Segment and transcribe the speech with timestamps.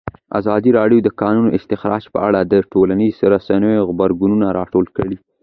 [0.39, 5.17] ازادي راډیو د د کانونو استخراج په اړه د ټولنیزو رسنیو غبرګونونه راټول کړي.